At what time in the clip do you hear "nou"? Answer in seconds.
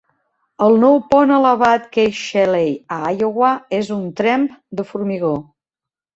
0.83-0.95